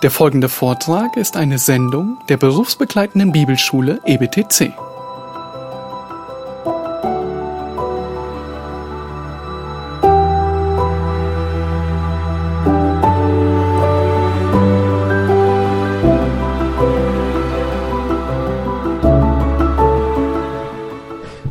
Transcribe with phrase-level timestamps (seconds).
[0.00, 4.72] Der folgende Vortrag ist eine Sendung der berufsbegleitenden Bibelschule EBTC.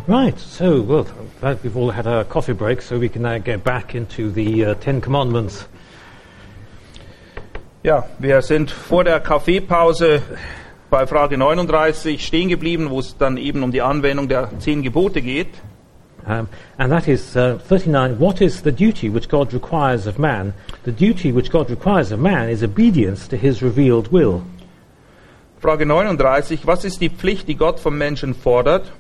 [0.08, 1.06] Right, so, well,
[1.42, 4.68] glad we've all had our coffee break, so we can now get back into the
[4.68, 5.68] uh, Ten Commandments.
[7.88, 10.22] Ja, wir sind vor der Kaffeepause
[10.90, 15.22] bei Frage 39 stehen geblieben, wo es dann eben um die Anwendung der zehn Gebote
[15.22, 15.48] geht.
[16.28, 18.20] Um, and that is uh, 39.
[18.20, 20.54] What is the duty which God requires of man?
[20.84, 24.42] The duty which God requires of man is obedience to his revealed will.
[25.62, 28.92] Frage 39, was ist die Pflicht, die Gott vom Menschen fordert?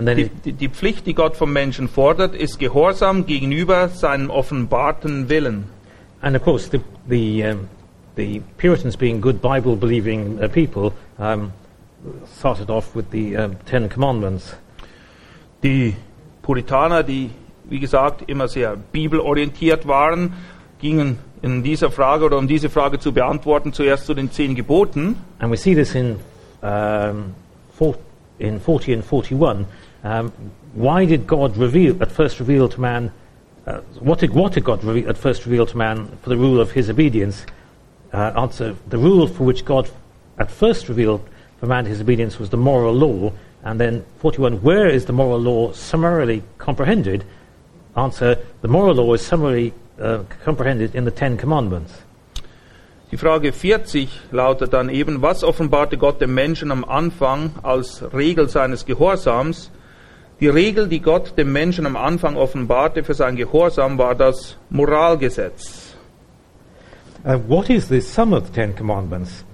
[0.00, 5.64] Die, die, die Pflicht, die Gott vom Menschen fordert, ist Gehorsam gegenüber seinem offenbarten Willen.
[6.22, 7.68] and of course, the, the, um,
[8.16, 11.52] the Puritans, being good Bible believing uh, people, um,
[12.26, 14.54] started off with the um, Ten Commandments.
[15.62, 15.94] Die
[16.42, 17.30] Puritaner, die,
[17.64, 20.32] wie gesagt, immer sehr bibelorientiert waren,
[20.80, 25.16] gingen in dieser Frage oder um diese Frage zu beantworten, zuerst zu den zehn Geboten.
[25.38, 26.16] And we see this in,
[26.62, 27.34] um,
[27.76, 27.96] four,
[28.38, 29.66] in 40 and 41.
[30.02, 30.32] Um,
[30.74, 33.12] why did God reveal, at first reveal to man,
[33.66, 36.60] uh, what, did, what did God reve- at first reveal to man for the rule
[36.60, 37.44] of his obedience?
[38.12, 39.88] Uh, answer, the rule for which God
[40.38, 41.22] at first revealed
[41.58, 43.32] for man his obedience was the moral law.
[43.62, 47.24] And then 41, where is the moral law summarily comprehended?
[47.94, 51.92] Answer, the moral law is summarily uh, comprehended in the Ten Commandments.
[53.12, 58.48] Die Frage 40 lautet dann eben, was offenbarte Gott dem Menschen am Anfang als Regel
[58.48, 59.70] seines Gehorsams?
[60.40, 65.79] Die Regel, die Gott dem Menschen am Anfang offenbarte für sein Gehorsam, war das Moralgesetz.
[67.22, 69.44] Uh, what is the sum of the Ten Commandments?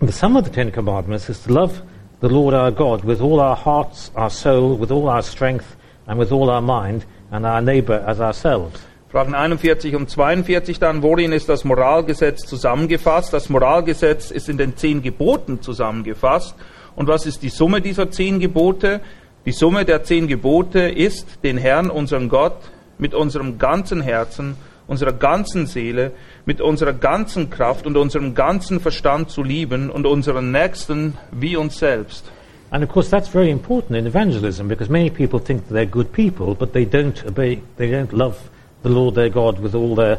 [0.00, 1.80] The sum of the Ten Commandments is to love
[2.20, 6.18] the Lord our God with all our hearts, our soul, with all our strength, and
[6.18, 8.78] with all our mind, and our neighbour as ourselves.
[9.10, 13.32] Fragen 41 und 42 dann, worin ist das Moralgesetz zusammengefasst?
[13.32, 16.54] Das Moralgesetz ist in den zehn Geboten zusammengefasst.
[16.96, 19.00] Und was ist die Summe dieser zehn Gebote?
[19.46, 22.58] Die Summe der zehn Gebote ist, den Herrn, unseren Gott,
[22.98, 24.56] mit unserem ganzen Herzen,
[24.90, 26.10] unserer ganzen Seele,
[26.46, 31.78] mit unserer ganzen Kraft und unserem ganzen Verstand zu lieben und unseren Nächsten wie uns
[31.78, 32.24] selbst.
[32.72, 36.12] And of course, that's very important in evangelism because many people think that they're good
[36.12, 38.36] people, but they don't obey, they don't love
[38.82, 40.18] the Lord their God with all their,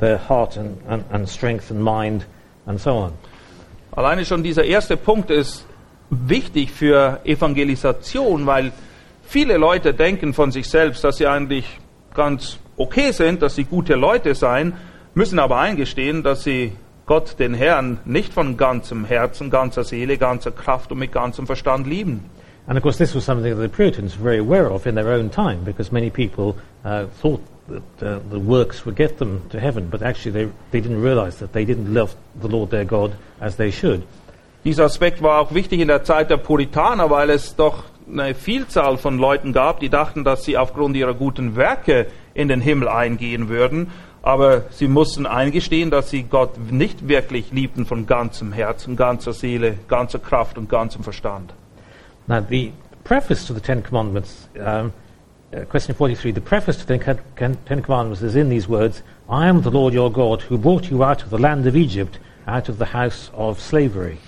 [0.00, 2.24] their heart and, and, and strength and mind
[2.66, 3.12] and so on.
[3.92, 5.64] Alleine schon dieser erste Punkt ist
[6.10, 8.72] wichtig für Evangelisation, weil
[9.22, 11.64] viele Leute denken von sich selbst, dass sie eigentlich
[12.14, 14.72] ganz okay sind, dass sie gute Leute seien,
[15.14, 16.72] müssen aber eingestehen, dass sie
[17.06, 21.86] Gott, den Herrn, nicht von ganzem Herzen, ganzer Seele, ganzer Kraft und mit ganzem Verstand
[21.86, 22.24] lieben.
[22.66, 25.08] And of course, this was something that the Puritans were very aware of in their
[25.08, 26.54] own time, because many people
[26.84, 30.80] uh, thought that uh, the works would get them to heaven, but actually they, they
[30.80, 34.02] didn't realize that they didn't love the Lord their God as they should.
[34.62, 38.96] Dieser Aspekt war auch wichtig in der Zeit der Puritaner, weil es doch eine Vielzahl
[38.96, 43.48] von Leuten gab, die dachten, dass sie aufgrund ihrer guten Werke in den Himmel eingehen
[43.48, 43.90] würden.
[44.22, 49.78] Aber sie mussten eingestehen, dass sie Gott nicht wirklich liebten von ganzem Herzen, ganzer Seele,
[49.88, 51.54] ganzer Kraft und ganzem Verstand.
[52.26, 52.72] Now, the
[53.02, 54.90] preface to the Ten Commandments, uh,
[55.70, 59.70] question 43, the preface to the Ten Commandments is in these words I am the
[59.70, 62.84] Lord your God who brought you out of the land of Egypt, out of the
[62.84, 64.18] house of slavery.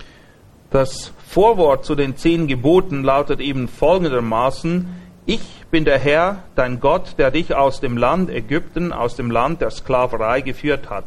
[0.73, 4.87] Das Vorwort zu den zehn Geboten lautet eben folgendermaßen,
[5.27, 9.61] ich bin der Herr, dein Gott, der dich aus dem Land Ägypten, aus dem Land
[9.61, 11.03] der Sklaverei geführt hat.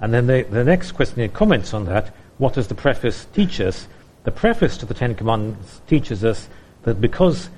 [0.00, 2.10] And then the, the next question here comments on that.
[2.38, 3.86] What does the preface teach us?
[4.24, 6.48] The preface to the Ten Commandments teaches us
[6.84, 7.50] that because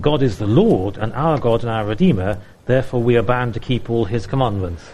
[0.00, 3.60] God is the Lord and our God and our Redeemer, therefore we are bound to
[3.60, 4.84] keep all his commandments.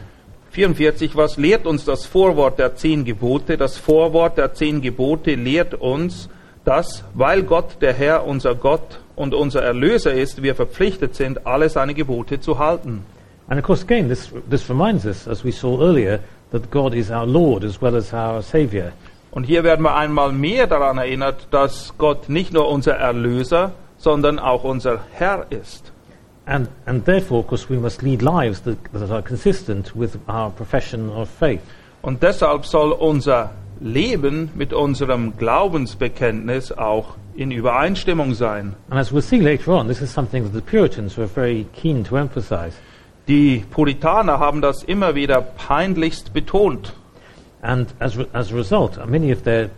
[0.50, 3.56] 44, was lehrt uns das Vorwort der zehn Gebote?
[3.56, 6.28] Das Vorwort der zehn Gebote lehrt uns,
[6.64, 11.68] dass, weil Gott der Herr unser Gott und unser Erlöser ist, wir verpflichtet sind, alle
[11.68, 13.04] seine Gebote zu halten.
[13.48, 16.20] And of course, again, this, this reminds us, as we saw earlier,
[16.50, 18.92] that God is our Lord as well as our Saviour.
[19.30, 24.38] Und hier werden wir einmal mehr daran erinnert, dass Gott nicht nur unser Erlöser, sondern
[24.38, 25.92] auch unser Herr ist.
[26.50, 30.50] And, and therefore, of course, we must lead lives that, that are consistent with our
[30.50, 31.62] profession of faith.
[32.02, 38.74] Und deshalb soll unser Leben mit unserem Glaubensbekenntnis auch in Übereinstimmung sein.
[38.90, 42.02] And as we'll see later on, this is something that the Puritans were very keen
[42.04, 42.72] to emphasize.
[43.28, 46.94] Die Puritaner haben das immer wieder peinlichst betont.
[47.62, 49.70] and as, re- as a result, many of their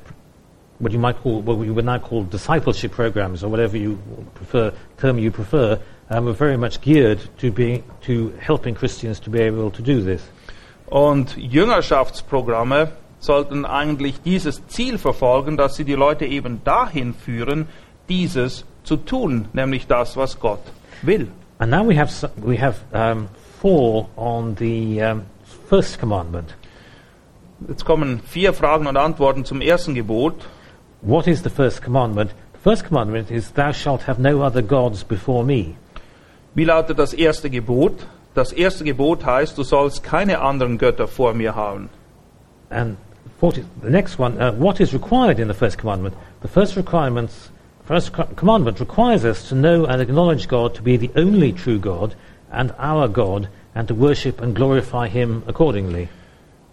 [0.82, 3.96] what you might call what we would now call discipleship programs or whatever you
[4.34, 5.78] prefer term you prefer
[6.10, 10.02] um, are very much geared to being to helping Christians to be able to do
[10.02, 10.22] this.
[10.86, 12.88] Und Jüngerschaftsprogramme
[13.20, 17.68] sollten eigentlich dieses Ziel verfolgen, dass sie die Leute eben dahin führen,
[18.08, 20.60] dieses zu tun, nämlich das, was Gott
[21.02, 21.28] will.
[21.58, 23.28] And now we have we have um,
[23.60, 25.22] four on the um,
[25.68, 26.56] first commandment.
[27.68, 30.34] Jetzt kommen vier Fragen und Antworten zum ersten Gebot.
[31.02, 32.30] What is the first commandment?
[32.52, 35.74] The first commandment is, Thou shalt have no other gods before me.
[36.54, 38.06] Wie lautet das erste Gebot?
[38.34, 41.90] Das erste Gebot heißt, du sollst keine anderen Götter vor mir haben.
[42.70, 42.98] And
[43.40, 46.14] 40, the next one, uh, what is required in the first commandment?
[46.40, 47.50] The first requirements,
[47.84, 52.14] first commandment requires us to know and acknowledge God to be the only true God
[52.52, 56.08] and our God, and to worship and glorify Him accordingly.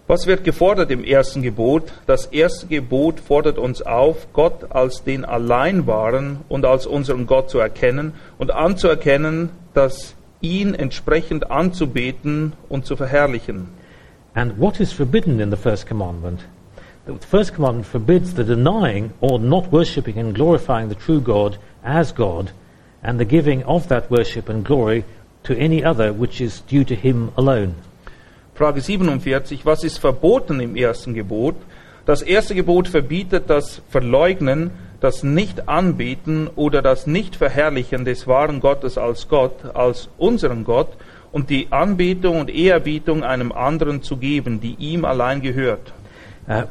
[0.10, 1.84] Was wird gefordert im ersten Gebot?
[2.08, 7.52] Das erste Gebot fordert uns auf, Gott als den allein wahren und als unseren Gott
[7.52, 13.68] zu erkennen und anzuerkennen, dass ihn entsprechend anzubeten und zu verherrlichen.
[14.34, 16.40] And what is forbidden in the first commandment?
[17.06, 22.16] The first commandment forbids the denying or not worshipping and glorifying the true God as
[22.16, 22.52] God,
[23.04, 25.06] and the giving of that worship and glory
[25.44, 27.76] to any other which is due to Him alone.
[28.60, 29.66] Frage 47.
[29.66, 31.56] Was ist verboten im ersten Gebot?
[32.06, 39.30] Das erste Gebot verbietet das Verleugnen, das Nicht-Anbeten oder das Nicht-Verherrlichen des wahren Gottes als
[39.30, 40.90] Gott, als unseren Gott
[41.32, 45.94] und die Anbetung und Ehrerbietung einem anderen zu geben, die ihm allein gehört.
[46.50, 46.64] Uh,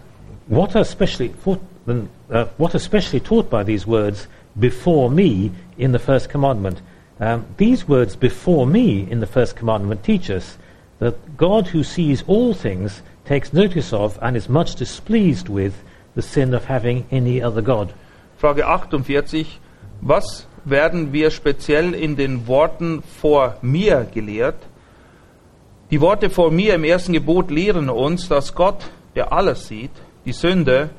[0.47, 1.59] what are especially for,
[1.89, 6.83] uh, what are specially taught by these words before me in the first commandment?
[7.19, 10.59] Um, these words before me in the first commandment teach us
[10.99, 15.75] that God who sees all things takes notice of and is much displeased with
[16.15, 17.93] the sin of having any other God.
[18.41, 19.59] Frage 48.
[20.01, 24.67] Was werden wir speziell in den Worten vor mir gelehrt?
[25.91, 29.91] Die Worte vor mir im ersten Gebot lehren uns, dass Gott, der alles sieht,
[30.25, 30.91] die Sünde,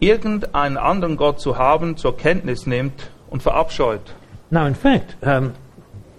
[0.00, 4.14] irgendeinen anderen Gott zu haben, zur Kenntnis nimmt und verabscheut.
[4.50, 5.52] Now, in fact, um,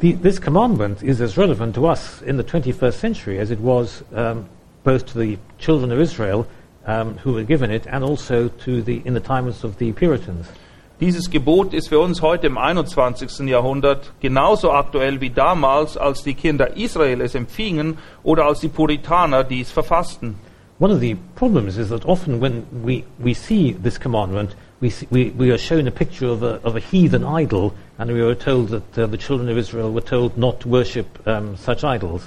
[0.04, 4.04] the, this commandment is as relevant to us in the 21st century as it was
[4.14, 4.50] um,
[4.84, 6.46] both to the children of Israel
[6.86, 10.48] um, who were given it and also to the, in the times of the Puritans.
[11.00, 13.48] Dieses Gebot ist für uns heute im 21.
[13.48, 19.46] Jahrhundert genauso aktuell wie damals, als die Kinder Israel es empfingen oder als die Puritaner
[19.46, 20.36] dies verfassten.
[20.80, 24.54] One of the problems is that often when we, we see this commandment,
[24.84, 28.12] we, see, we, we are shown a picture of a, of a heathen idol, and
[28.12, 31.56] we are told that uh, the children of Israel were told not to worship um,
[31.56, 32.24] such idols.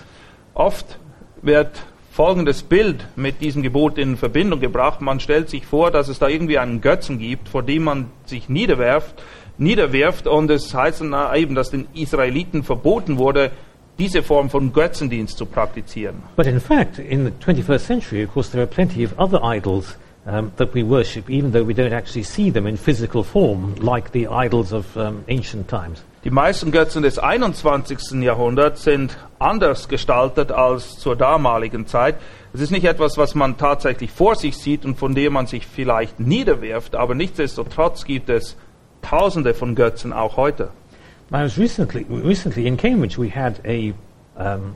[0.55, 0.97] Oft
[1.43, 5.03] wird folgendes Bild mit diesem Gebot in Verbindung gebracht.
[5.03, 8.49] Man stellt sich vor, dass es da irgendwie einen Götzen gibt, vor dem man sich
[8.49, 9.23] niederwerft,
[9.59, 13.51] niederwirft und es heißt dann eben, dass den Israeliten verboten wurde,
[13.99, 16.23] diese Form von Götzendienst zu praktizieren.
[16.37, 19.99] But in fact, in the 21st century, of course, there are plenty of other idols
[20.27, 24.13] um, that we worship, even though we don't actually see them in physical form, like
[24.13, 26.03] the idols of um, ancient times.
[26.25, 28.21] Die meisten Götzen des 21.
[28.23, 32.17] Jahrhunderts sind anders gestaltet als zur damaligen Zeit.
[32.53, 35.67] Es ist nicht etwas, was man tatsächlich vor sich sieht und von dem man sich
[35.67, 38.57] vielleicht niederwirft, aber nichtsdestotrotz gibt es
[39.03, 40.71] Tausende von Götzen auch heute.
[41.31, 43.93] I was recently, recently in Cambridge, we had a,
[44.37, 44.75] um,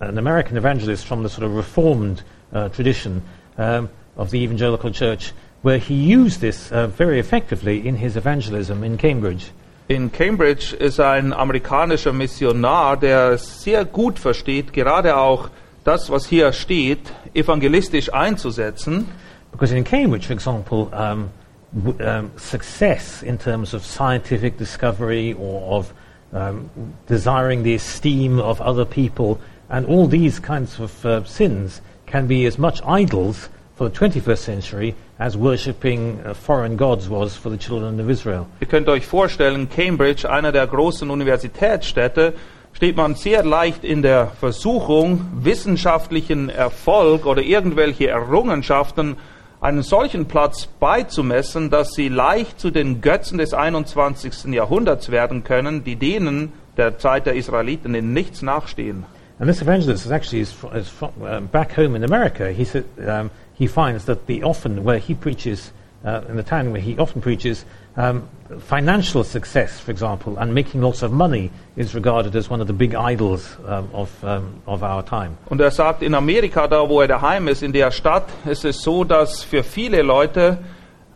[0.00, 2.22] an American evangelist from the sort of Reformed
[2.54, 3.20] uh, tradition
[3.58, 5.32] um, of the evangelical church,
[5.62, 9.50] where he used this uh, very effectively in his evangelism in Cambridge.
[9.88, 15.48] In Cambridge ist ein amerikanischer Missionar, der sehr gut versteht, gerade auch
[15.84, 17.00] das, was hier steht,
[17.34, 19.08] evangelistisch einzusetzen.
[19.50, 21.30] Because in Cambridge, for example, um,
[21.72, 25.94] w- um, success in terms of scientific discovery or of
[26.34, 26.68] um,
[27.06, 29.38] desiring the esteem of other people
[29.70, 34.38] and all these kinds of uh, sins can be as much idols for the 21st
[34.38, 38.46] century as worshipping uh, foreign gods was for the children of Israel.
[38.60, 42.34] Ihr könnt euch vorstellen, Cambridge, einer der großen Universitätsstädte,
[42.72, 49.16] steht man sehr leicht in der Versuchung, wissenschaftlichen Erfolg oder irgendwelche Errungenschaften
[49.60, 54.52] einen solchen Platz beizumessen, dass sie leicht zu den Götzen des 21.
[54.52, 59.04] Jahrhunderts werden können, die denen der Zeit der Israeliten in nichts nachstehen.
[59.40, 62.50] And this evangelist is actually is, fr- is from, um, back home in America.
[62.50, 65.72] He said um, he finds that the often where he preaches
[66.04, 67.64] uh, in the town where he often preaches,
[67.96, 68.28] um,
[68.60, 72.72] financial success, for example, and making lots of money is regarded as one of the
[72.72, 75.36] big idols um, of, um, of our time.
[75.50, 78.82] Und er sagt, in Amerika, da wo er daheim ist, in der Stadt, ist es
[78.82, 80.58] so, dass für viele Leute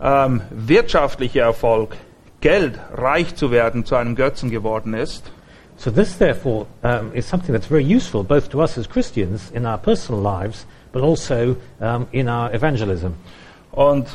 [0.00, 1.96] ähm, wirtschaftlicher Erfolg,
[2.40, 5.30] Geld, reich zu werden, zu einem Götzen geworden ist.
[5.76, 9.64] So this, therefore, um, is something that's very useful both to us as Christians in
[9.64, 13.14] our personal lives, but also um, in our evangelism.
[13.72, 14.06] Und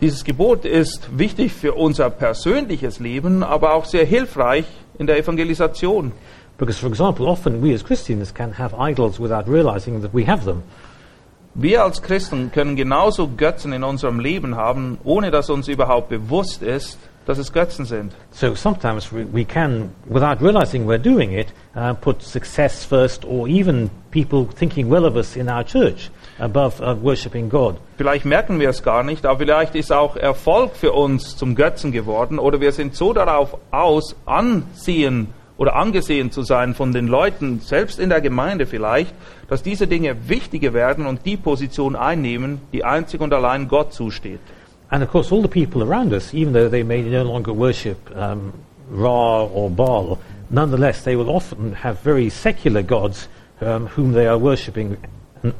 [0.00, 4.66] dieses Gebot ist wichtig für unser persönliches Leben, aber auch sehr hilfreich
[4.98, 6.12] in der Evangelisation.
[6.58, 10.44] Because, for example, often we as Christians can have idols without realizing that we have
[10.44, 10.62] them.
[11.54, 16.62] Wir als Christen können genauso Götzen in unserem Leben haben, ohne dass uns überhaupt bewusst
[16.62, 18.14] ist, dass es Götzen sind.
[18.30, 23.48] So sometimes we, we can, without realizing we're doing it, uh, put success first, or
[23.48, 27.76] even people thinking well of us in our church above uh, worshipping God.
[27.98, 31.92] Vielleicht merken wir es gar nicht, aber vielleicht ist auch Erfolg für uns zum Götzen
[31.92, 35.28] geworden oder wir sind so darauf aus, ansehen
[35.58, 39.14] oder angesehen zu sein von den Leuten, selbst in der Gemeinde vielleicht,
[39.48, 44.40] dass diese Dinge wichtiger werden und die Position einnehmen, die einzig und allein Gott zusteht.
[44.90, 47.98] And of course, all the people around us, even though they may no longer worship
[48.16, 48.52] um,
[48.88, 53.28] Ra or Baal, nonetheless, they will often have very secular gods
[53.60, 54.96] um, whom they are worshipping
[55.42, 55.54] and,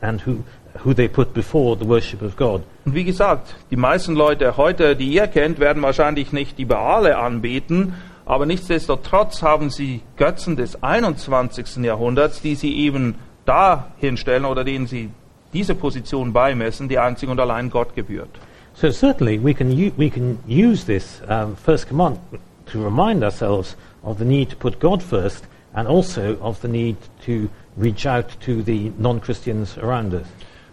[0.00, 0.44] and who,
[0.78, 2.62] who they put before the worship of God.
[2.84, 7.18] Und wie gesagt, die meisten Leute heute, die ihr kennt, werden wahrscheinlich nicht die Baale
[7.18, 11.78] anbeten, aber nichtsdestotrotz haben sie Götzen des 21.
[11.78, 15.10] Jahrhunderts, die sie eben da hinstellen oder denen sie
[15.52, 18.30] diese Position beimessen, die einzig und allein Gott gebührt.
[18.74, 22.18] So certainly we can, we can use this um, first command
[22.66, 26.96] to remind ourselves of the need to put God first and also of the need
[27.26, 30.26] to reach out to the non-Christians around us.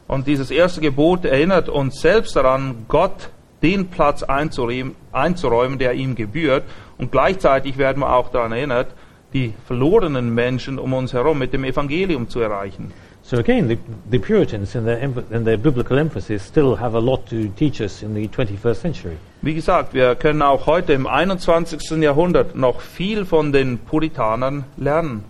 [0.08, 3.30] Und dieses erste Gebot erinnert uns selbst daran, Gott
[3.62, 6.64] den Platz einzuräumen, der ihm gebührt.
[6.98, 8.88] Und gleichzeitig werden wir auch daran erinnert,
[9.34, 12.94] die verlorenen Menschen um uns herum mit dem Evangelium zu erreichen.
[13.28, 13.78] So again, the,
[14.10, 18.02] the Puritans in their, in their biblical emphasis still have a lot to teach us
[18.02, 19.18] in the 21st century.
[19.42, 22.02] Wie gesagt, wir können auch heute im 21.
[22.02, 25.26] Jahrhundert noch viel von den Puritanern lernen.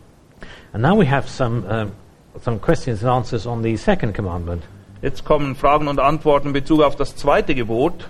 [0.74, 1.92] And now we have some, um,
[2.40, 4.62] some questions and answers on the second commandment,
[5.02, 8.08] Jetzt kommen Fragen und Antworten in Bezug auf das zweite Gebot.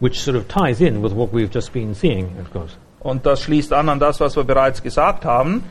[0.00, 2.76] which sort of ties in with what we've just been seeing, of course.
[3.00, 5.62] Und das schließt an an das, was wir bereits gesagt haben.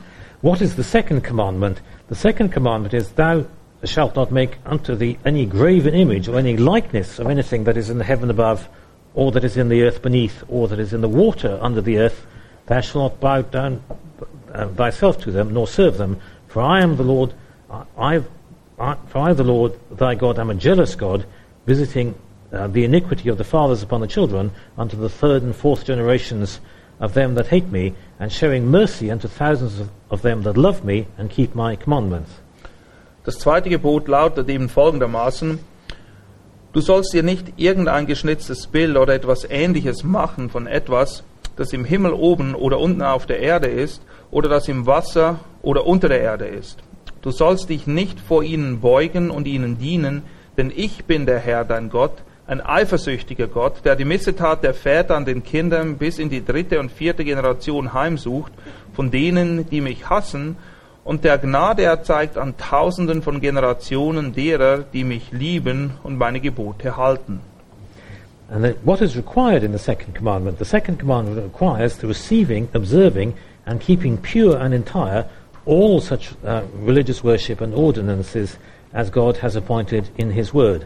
[0.44, 1.82] What is the second commandment?
[2.08, 3.46] The second commandment is, Thou
[3.84, 7.90] shalt not make unto thee any graven image or any likeness of anything that is
[7.90, 8.70] in the heaven above,
[9.16, 11.98] or that is in the earth beneath, or that is in the water under the
[11.98, 12.28] earth.
[12.68, 13.84] Thou shalt not bow down
[14.54, 16.20] uh, thyself to them, nor serve them.
[16.48, 17.34] For I am the Lord,
[17.72, 18.22] I,
[18.78, 21.26] I, for I, the Lord thy God, am a jealous God,
[21.66, 22.14] visiting
[22.52, 26.60] uh, the iniquity of the fathers upon the children unto the third and fourth generations
[27.00, 30.84] of them that hate me, and showing mercy unto thousands of, of them that love
[30.84, 32.32] me and keep my commandments.
[33.26, 35.60] Das zweite Gebot lautet eben folgendermaßen,
[36.74, 41.24] du sollst dir nicht irgendein geschnitztes Bild oder etwas ähnliches machen von etwas,
[41.56, 45.88] das im Himmel oben oder unten auf der Erde ist oder das im Wasser oder
[45.88, 46.80] unter der Erde ist.
[47.22, 50.22] Du sollst dich nicht vor ihnen beugen und ihnen dienen,
[50.58, 55.16] denn ich bin der Herr, dein Gott, ein eifersüchtiger Gott, der die Missetat der Väter
[55.16, 58.52] an den Kindern bis in die dritte und vierte Generation heimsucht,
[58.94, 60.58] von denen, die mich hassen,
[61.04, 66.98] und der Gnade erzeigt an Tausenden von Generationen derer, die mich lieben und meine Gebote
[66.98, 67.42] halten.
[68.50, 70.60] And what is required in the second commandment?
[70.60, 73.34] The second commandment requires the receiving, observing,
[73.66, 75.26] and keeping pure and entire
[75.66, 78.58] all such uh, religious worship and ordinances
[78.94, 80.86] as God has appointed in His Word.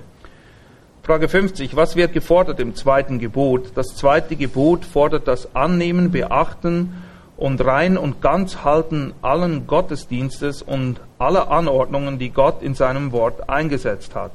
[1.01, 1.75] Frage 50.
[1.75, 3.71] Was wird gefordert im zweiten Gebot?
[3.75, 6.93] Das zweite Gebot fordert das Annehmen, Beachten
[7.37, 13.49] und rein und ganz Halten allen Gottesdienstes und aller Anordnungen, die Gott in seinem Wort
[13.49, 14.31] eingesetzt hat.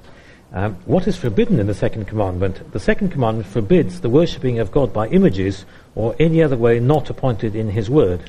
[0.54, 2.61] Um, what is forbidden in the second commandment?
[2.73, 5.66] The second commandment forbids the worshipping of God by images
[5.97, 8.21] or any other way not appointed in His Word.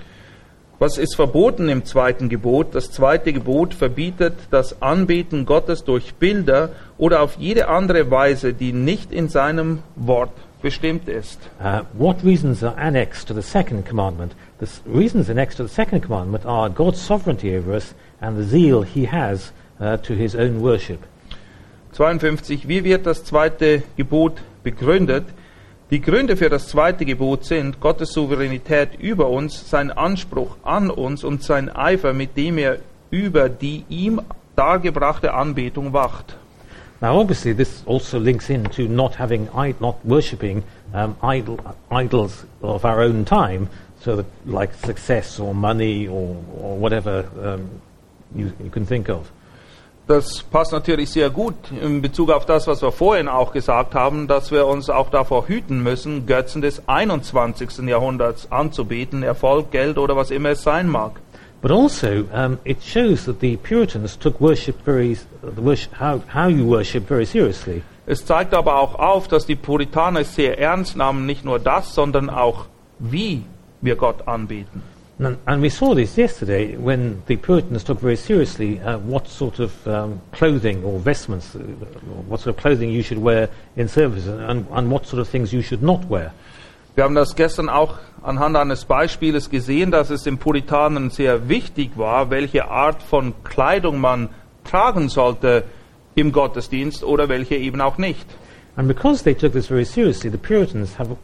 [0.77, 2.75] Was ist verboten im zweiten Gebot?
[2.75, 8.74] Das zweite Gebot verbietet das Anbeten Gottes durch Bilder oder auf jede andere Weise, die
[8.74, 11.39] nicht in seinem Wort bestimmt ist.
[11.63, 14.36] Uh, what reasons are annexed to the second commandment?
[14.60, 18.84] The reasons annexed to the second commandment are God's sovereignty over us and the zeal
[18.84, 21.00] He has uh, to His own worship.
[21.94, 22.67] 52.
[22.67, 25.24] Wie wird das zweite Gebot begründet?
[25.91, 31.23] Die Gründe für das zweite Gebot sind Gottes Souveränität über uns, sein Anspruch an uns
[31.23, 32.79] und sein Eifer, mit dem er
[33.11, 34.19] über die ihm
[34.55, 36.37] dargebrachte Anbetung wacht.
[37.01, 39.47] Now, obviously, this also links into not having,
[39.79, 41.59] not worshipping um, idol,
[41.91, 43.67] idols of our own time,
[43.99, 47.69] so that like success or money or, or whatever um,
[48.33, 49.31] you, you can think of.
[50.07, 54.27] Das passt natürlich sehr gut in Bezug auf das, was wir vorhin auch gesagt haben,
[54.27, 57.88] dass wir uns auch davor hüten müssen, Götzen des 21.
[57.88, 61.13] Jahrhunderts anzubeten, Erfolg, Geld oder was immer es sein mag.
[61.63, 66.47] But also, um, it shows that the Puritans took worship very, the worship, how, how
[66.47, 67.81] you worship very seriously.
[68.05, 72.29] Es zeigt aber auch auf, dass die Puritaner sehr ernst nahmen, nicht nur das, sondern
[72.29, 72.65] auch
[73.00, 73.43] wie
[73.81, 74.83] wir Gott anbeten.
[75.17, 79.60] And, and we saw this yesterday when the Puritans took very seriously uh, what sort
[79.60, 81.60] of um, clothing or vestments, uh,
[82.27, 85.53] what sort of clothing you should wear in service and, and what sort of things
[85.53, 86.34] you should not wear.
[86.95, 91.98] Wir haben das gestern auch anhand eines Beispieles gesehen, dass es den Puritanen sehr wichtig
[91.98, 94.29] war, welche Art von Kleidung man
[94.65, 95.63] tragen sollte
[96.15, 98.25] im Gottesdienst oder welche eben auch nicht.
[98.77, 101.15] And because they took this very seriously, the Puritans have,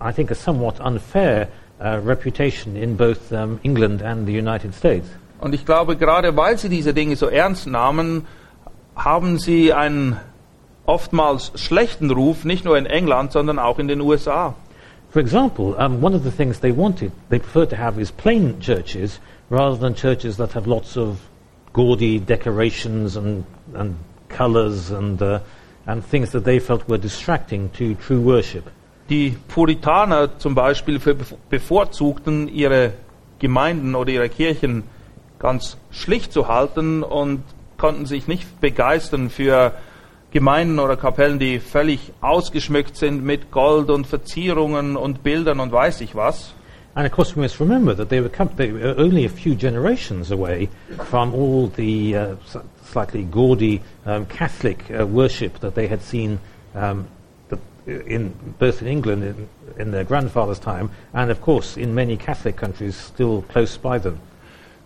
[0.00, 5.06] I think, a somewhat unfair reputation in both um, England and the United States.
[5.38, 8.26] Und ich glaube, gerade weil sie diese Dinge so ernst nahmen,
[8.94, 10.16] haben sie einen
[10.86, 14.54] oftmals schlechten Ruf, nicht nur in England, sondern auch in den USA.
[15.10, 18.60] For example, um, one of the things they wanted, they preferred to have is plain
[18.60, 21.18] churches rather than churches that have lots of
[21.72, 23.96] gaudy decorations and, and
[24.28, 25.40] colours and, uh,
[25.86, 28.70] and things that they felt were distracting to true worship.
[29.08, 31.00] Die Puritaner zum Beispiel
[31.48, 32.92] bevorzugten ihre
[33.38, 34.84] Gemeinden oder ihre Kirchen
[35.38, 37.42] ganz schlicht zu halten und
[37.78, 39.72] konnten sich nicht begeistern für
[40.32, 46.00] Gemeinden oder Kapellen, die völlig ausgeschmückt sind mit Gold und Verzierungen und Bildern und weiß
[46.00, 46.52] ich was.
[46.94, 50.32] And of course, we must remember that they were, they were only a few generations
[50.32, 50.70] away
[51.10, 52.36] from all the uh,
[52.90, 56.38] slightly gaudy um, Catholic uh, worship that they had seen
[56.74, 57.06] um,
[57.86, 62.56] in, both in England in, in their grandfather's time and, of course, in many Catholic
[62.56, 64.18] countries still close by them.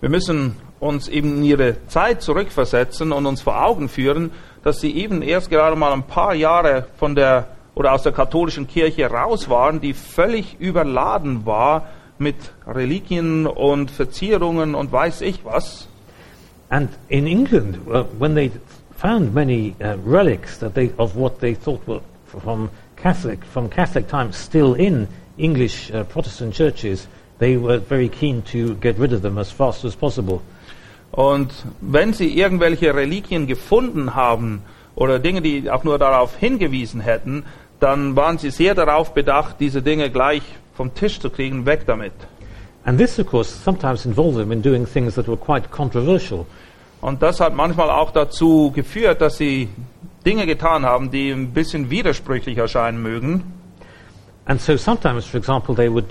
[0.00, 4.30] Wir müssen uns eben in ihre Zeit zurückversetzen und uns vor Augen führen,
[4.62, 8.66] dass sie eben erst gerade mal ein paar Jahre von der oder aus der katholischen
[8.66, 15.88] Kirche raus waren, die völlig überladen war mit Reliquien und Verzierungen und weiß ich was.
[16.68, 18.50] And in England, uh, when they
[18.96, 22.68] found many uh, relics that they, of what they thought were from
[23.02, 25.08] Catholic, from Catholic times still in
[25.38, 27.08] English uh, Protestant churches,
[27.38, 30.42] they were very keen to get rid of them as fast as possible.
[31.12, 34.62] Und wenn sie irgendwelche Reliquien gefunden haben
[34.94, 37.44] oder Dinge, die auch nur darauf hingewiesen hätten,
[37.80, 40.42] dann waren sie sehr darauf bedacht, diese Dinge gleich
[40.74, 42.12] vom Tisch zu kriegen, weg damit.
[42.84, 46.46] And this, of course, sometimes involved them in doing things that were quite controversial.
[47.00, 49.68] Und das hat manchmal auch dazu geführt, dass sie
[50.24, 53.42] Dinge getan haben, die ein bisschen widersprüchlich erscheinen mögen.
[54.46, 56.06] And so sometimes, for example, they would,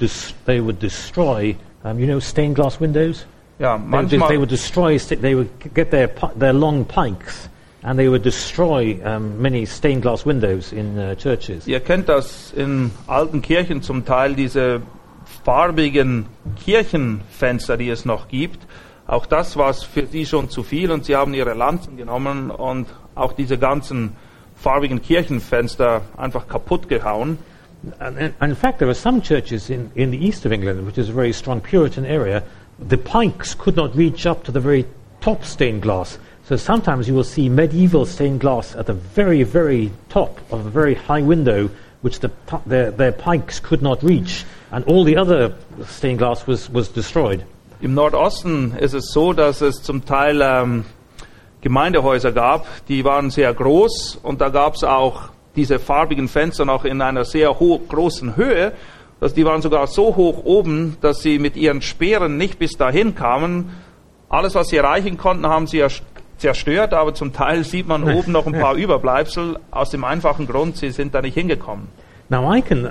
[0.45, 3.25] they would destroy, um, you know, stained glass windows?
[3.59, 7.49] Ja, They would, they manchmal, would destroy, st- they would get their, their long pikes
[7.83, 11.67] and they would destroy um, many stained glass windows in uh, churches.
[11.67, 14.81] ihr kennt das in alten Kirchen zum Teil, diese
[15.43, 16.25] farbigen
[16.63, 18.59] Kirchenfenster, die es noch gibt.
[19.07, 22.87] Auch das war für sie schon zu viel und sie haben ihre Lanzen genommen und
[23.19, 24.15] auch diese ganzen
[24.55, 27.37] farbigen Kirchenfenster einfach kaputt gehauen.
[27.99, 31.09] And, in fact, there are some churches in, in the east of England, which is
[31.09, 32.43] a very strong Puritan area,
[32.77, 34.85] the pikes could not reach up to the very
[35.21, 36.17] top stained glass.
[36.45, 40.69] So sometimes you will see medieval stained glass at the very, very top of a
[40.69, 41.69] very high window,
[42.01, 42.31] which the,
[42.65, 45.55] their, their pikes could not reach, and all the other
[45.87, 47.45] stained glass was, was destroyed.
[47.81, 50.85] Im Nordosten ist es so, dass es zum Teil ähm,
[51.61, 56.85] Gemeindehäuser gab, die waren sehr groß und da gab es auch diese farbigen Fenster noch
[56.85, 58.71] in einer sehr ho großen Höhe.
[59.19, 63.15] Dass die waren sogar so hoch oben, dass sie mit ihren Speeren nicht bis dahin
[63.15, 63.71] kamen.
[64.29, 66.03] Alles, was sie erreichen konnten, haben sie erst-
[66.39, 70.77] zerstört, aber zum Teil sieht man oben noch ein paar Überbleibsel aus dem einfachen Grund,
[70.77, 71.87] sie sind da nicht hingekommen.
[72.29, 72.87] Now I can,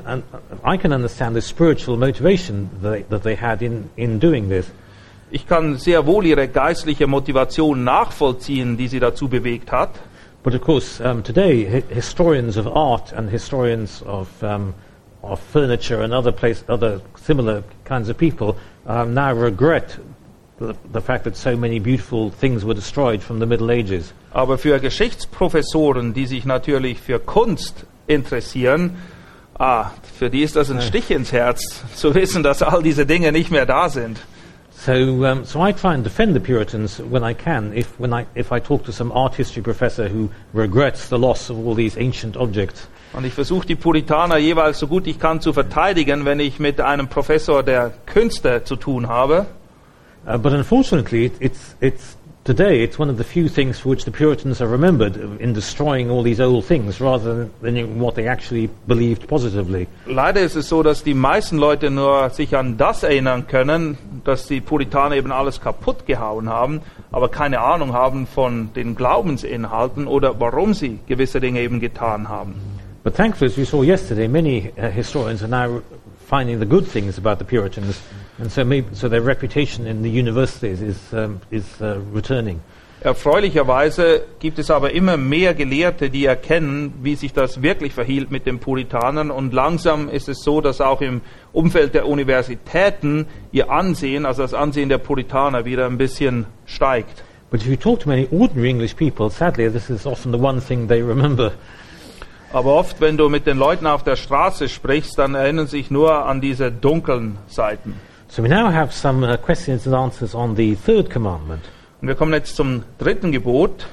[0.66, 4.66] I can understand the spiritual motivation that they, that they had in, in doing this.
[5.30, 9.90] Ich kann sehr wohl ihre geistliche Motivation nachvollziehen, die sie dazu bewegt hat.
[10.42, 14.72] But of course, um, today hi- historians of art and historians of, um,
[15.20, 18.54] of furniture and other place, other similar kinds of people
[18.86, 19.98] um, now regret
[20.58, 24.14] the, the fact that so many beautiful things were destroyed from the Middle Ages.
[24.32, 28.96] Aber für Geschichtsprofessoren, die sich natürlich für Kunst interessieren,
[29.58, 33.32] ah, für die ist das ein Stich ins Herz, zu wissen, dass all diese Dinge
[33.32, 34.18] nicht mehr da sind.
[34.78, 37.72] So, um, so I try and defend the Puritans when I can.
[37.74, 41.50] If, when I, if I talk to some art history professor who regrets the loss
[41.50, 45.40] of all these ancient objects, Und ich versuche die Puritaner jeweils so gut ich kann
[45.40, 49.46] zu verteidigen, wenn ich mit einem Professor der Künste zu tun habe.
[50.26, 52.17] uh, but unfortunately, it's, it's
[52.48, 56.10] today it's one of the few things for which the Puritans are remembered in destroying
[56.10, 59.86] all these old things, rather than in what they actually believed positively.
[60.06, 64.46] Leider ist es so, dass die meisten Leute nur sich an das erinnern können, dass
[64.46, 66.80] die Puritaner eben alles kaputt gehauen haben,
[67.12, 72.54] aber keine Ahnung haben von den Glaubensinhalten oder warum sie gewisse Dinge eben getan haben.
[73.04, 75.82] But thankfully, as we saw yesterday, many uh, historians are now
[76.26, 78.00] finding the good things about the Puritans,
[78.38, 82.60] and so, maybe, so their reputation in the universities is, um, is uh, returning.
[83.00, 88.44] Erfreulicherweise gibt es aber immer mehr Gelehrte, die erkennen, wie sich das wirklich verhielt mit
[88.44, 89.30] den Puritanern.
[89.30, 91.20] Und langsam ist es so, dass auch im
[91.52, 97.22] Umfeld der Universitäten ihr Ansehen, also das Ansehen der Puritaner, wieder ein bisschen steigt.
[97.50, 100.60] But if you talk to many ordinary English people, sadly, this is often the one
[100.60, 101.52] thing they remember.
[102.52, 105.90] Aber oft, wenn du mit den Leuten auf der Straße sprichst, dann erinnern sie sich
[105.90, 107.94] nur an diese dunklen Seiten.
[108.30, 111.62] So we now have some uh, questions and answers on the third commandment.
[112.02, 113.86] Und wir kommen jetzt zum dritten Gebot.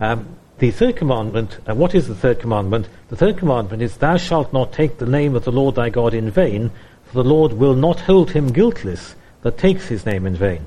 [0.00, 0.26] Um,
[0.58, 2.88] the third commandment, uh, what is the third commandment?
[3.08, 6.12] The third commandment is, Thou shalt not take the name of the Lord thy God
[6.12, 6.72] in vain,
[7.04, 10.66] for the Lord will not hold him guiltless that takes his name in vain.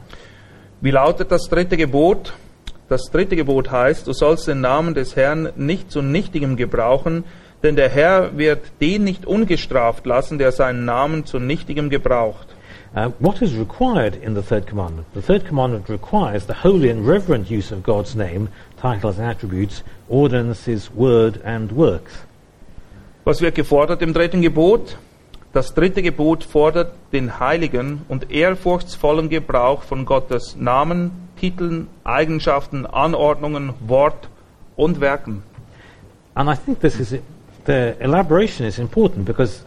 [0.79, 2.33] Wie lautet das dritte Gebot?
[2.87, 7.25] Das dritte Gebot heißt, du sollst den Namen des Herrn nicht zu Nichtigem gebrauchen,
[7.61, 12.54] denn der Herr wird den nicht ungestraft lassen, der seinen Namen zu Nichtigem gebraucht.
[12.95, 15.05] Uh, what is required in the third commandment?
[15.13, 19.83] The third commandment requires the holy and reverent use of God's name, titles and attributes,
[20.07, 22.13] ordinances, word and works.
[23.25, 24.95] Was wird gefordert im dritten Gebot?
[25.51, 33.73] Das dritte Gebot fordert den heiligen und ehrfurchtsvollen Gebrauch von Gottes Namen, Titeln, Eigenschaften, Anordnungen,
[33.81, 34.29] Wort
[34.77, 35.43] und Werken.
[36.33, 37.19] And I think this is
[37.65, 39.65] the elaboration is important because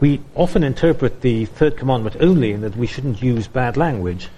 [0.00, 4.28] we often interpret the third commandment only in that we shouldn't use bad language.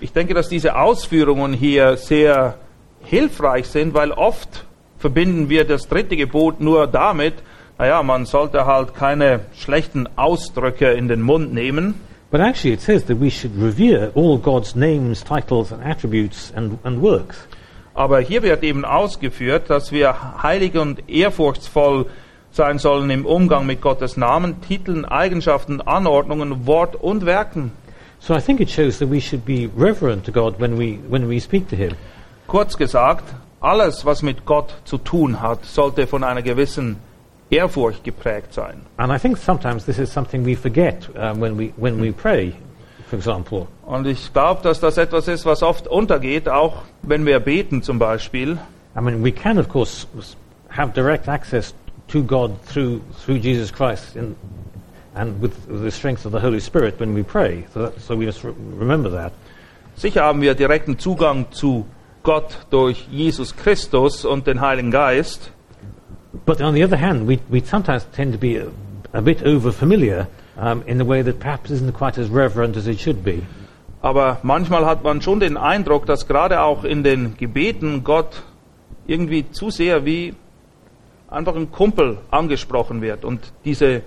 [0.00, 2.56] Ich denke, dass diese Ausführungen hier sehr
[3.02, 4.64] hilfreich sind, weil oft
[4.98, 7.34] verbinden wir das dritte Gebot nur damit,
[7.78, 11.94] naja, man sollte halt keine schlechten Ausdrücke in den Mund nehmen.
[12.30, 16.78] But actually, it says that we should revere all God's names, titles, and attributes and,
[16.84, 17.48] and works.
[17.92, 22.06] Aber hier wird eben ausgeführt, dass wir heilig und ehrfurchtsvoll
[22.52, 27.72] sein sollen im Umgang mit Gottes Namen, Titeln, Eigenschaften, Anordnungen, Wort und Werken.
[28.18, 31.28] So I think it shows that we should be reverent to God when we, when
[31.28, 31.92] we speak to Him.
[32.46, 33.24] Kurz gesagt,
[33.60, 36.96] alles, was mit Gott zu tun hat, sollte von einer gewissen
[37.50, 38.82] Ehrfurcht geprägt sein.
[38.96, 42.52] And I think sometimes this is something we forget um, when, we, when we pray,
[43.08, 43.66] for example.
[43.86, 47.98] Und ich glaube, dass das etwas ist, was oft untergeht, auch wenn wir beten zum
[47.98, 48.58] Beispiel.
[48.96, 50.06] I mean, we can, of course,
[50.68, 51.74] have direct access
[52.10, 54.36] to God through, through Jesus Christ in,
[55.14, 57.66] and with the strength of the Holy Spirit when we pray.
[57.74, 59.32] So, that, so we must re- remember that.
[59.96, 61.86] Sicher haben wir direkten Zugang zu
[62.22, 65.50] Gott durch Jesus Christus und den Heiligen Geist.
[66.46, 68.68] But on the other hand, we, we sometimes tend to be a,
[69.12, 72.86] a bit over familiar um, in a way that perhaps isn't quite as reverent as
[72.86, 73.42] it should be.
[74.02, 78.42] Aber manchmal hat man schon den Eindruck, dass gerade auch in den Gebeten Gott
[79.06, 80.34] irgendwie zu sehr wie
[81.30, 83.24] einfach ein Kumpel angesprochen wird.
[83.24, 84.02] Und diese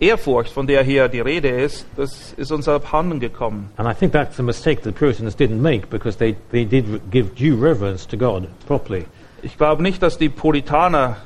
[0.00, 3.70] Ehrfurcht, von der hier die Rede ist, das ist uns abhanden gekommen.
[3.76, 7.30] And I think that's a mistake the Puritans didn't make because they, they did give
[7.36, 9.04] due reverence to God properly.
[9.42, 11.18] Ich glaube nicht, dass die Puritaner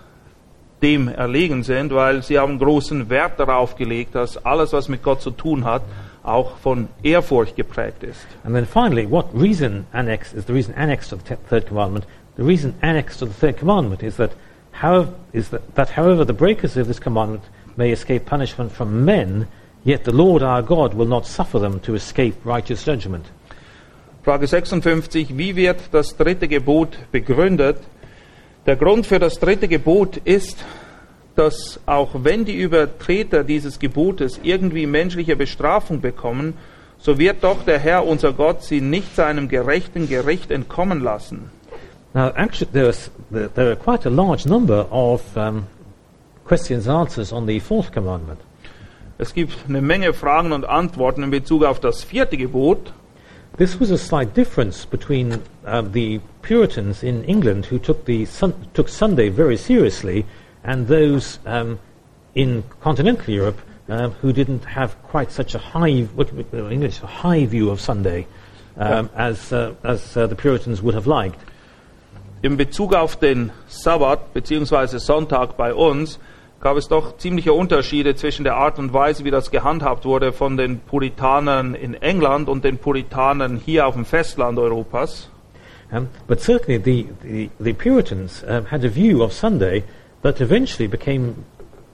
[0.82, 5.20] dem erlegen sind, weil sie haben großen Wert darauf gelegt, dass alles, was mit Gott
[5.22, 5.82] zu tun hat,
[6.22, 8.26] auch von Ehrfurcht geprägt ist.
[8.44, 12.06] And then finally, what reason annex is the reason annexed to the third commandment?
[12.36, 14.32] The reason annexed to the third commandment is that,
[14.80, 17.42] how, is that, that however the breakers of this commandment
[17.76, 19.48] may escape punishment from men,
[19.84, 23.26] yet the Lord our God will not suffer them to escape righteous judgment.
[24.22, 25.36] Frage 56.
[25.36, 27.78] Wie wird das dritte Gebot begründet?
[28.66, 30.64] Der Grund für das dritte Gebot ist,
[31.34, 36.54] dass auch wenn die Übertreter dieses Gebotes irgendwie menschliche Bestrafung bekommen,
[36.98, 41.50] so wird doch der Herr unser Gott sie nicht seinem gerechten Gericht entkommen lassen.
[42.14, 42.92] Now, actually, there,
[43.30, 45.66] there are quite a large number of um,
[46.44, 48.40] questions and answers on the fourth commandment.
[49.18, 52.92] Es gibt eine Menge Fragen und Antworten in Bezug auf das vierte Gebot.
[53.56, 58.54] This was a slight difference between uh, the Puritans in England who took, the sun-
[58.72, 60.24] took Sunday very seriously
[60.62, 61.78] and those um,
[62.34, 67.06] in continental Europe um, who didn't have quite such a high, what we- English, a
[67.06, 68.26] high view of Sunday
[68.76, 71.40] um, as, uh, as uh, the Puritans would have liked.
[72.40, 74.98] In Bezug auf den Sabbat bzw.
[74.98, 76.20] Sonntag bei uns
[76.60, 80.56] gab es doch ziemliche Unterschiede zwischen der Art und Weise, wie das gehandhabt wurde von
[80.56, 85.28] den Puritanern in England und den Puritanern hier auf dem Festland Europas.
[85.90, 89.82] Um, but certainly the, the, the Puritans um, had a view of Sunday
[90.22, 91.44] that eventually became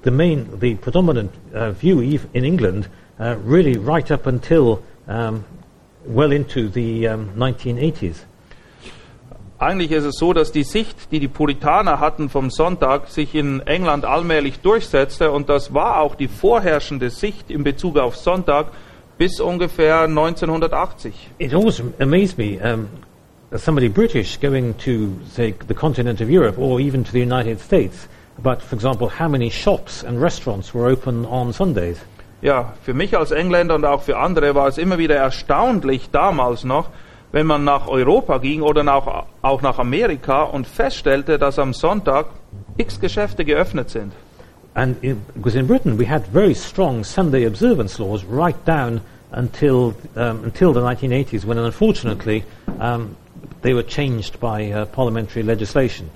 [0.03, 2.01] the main, the predominant uh, view
[2.35, 5.45] in England, uh, really right up until um,
[6.05, 8.25] well into the um, 1980s.
[9.65, 13.61] Eigentlich ist es so, dass die Sicht, die die Puritaner hatten vom Sonntag, sich in
[13.61, 18.67] England allmählich durchsetzte und das war auch die vorherrschende Sicht in Bezug auf Sonntag
[19.17, 21.31] bis ungefähr 1980.
[21.39, 22.89] It always amazed me, um,
[23.53, 27.59] as somebody British going to, say, the continent of Europe or even to the United
[27.59, 32.05] States, about, for example, how many shops and restaurants were open on Sundays.
[32.43, 36.65] Ja, für mich als Engländer und auch für andere war es immer wieder erstaunlich damals
[36.65, 36.91] noch,
[37.35, 42.27] wenn man nach Europa ging oder nach, auch nach Amerika und feststellte, dass am Sonntag
[42.77, 44.13] x Geschäfte geöffnet sind.
[44.75, 49.01] And in, because in Britain we had very strong Sunday observance laws right down
[49.33, 52.45] until, um, until the 1980s, when unfortunately
[52.79, 53.17] um,
[53.63, 56.09] they were changed by uh, parliamentary legislation.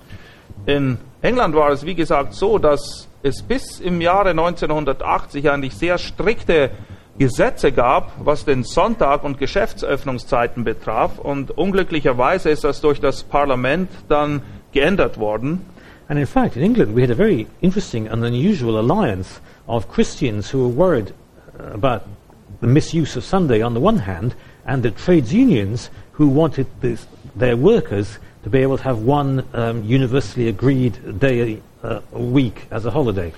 [0.67, 5.99] In England war es, wie gesagt, so, dass es bis im Jahre 1980 eigentlich sehr
[5.99, 6.71] strikte
[7.19, 11.19] Gesetze gab, was den Sonntag und Geschäftsöffnungszeiten betraf.
[11.19, 15.63] Und unglücklicherweise ist das durch das Parlament dann geändert worden.
[16.09, 20.51] And in fact, in England, we had a very interesting and unusual alliance of Christians
[20.51, 21.13] who were worried
[21.59, 22.07] uh, about
[22.61, 27.07] the misuse of Sunday on the one hand, and the trades unions who wanted this,
[27.37, 32.67] their workers to be able to have one um, universally agreed day uh, a week
[32.71, 33.33] as a holiday.